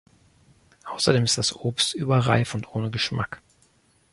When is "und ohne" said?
2.55-2.89